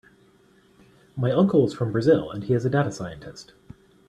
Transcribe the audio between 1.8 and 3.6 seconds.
Brazil and he is a data scientist.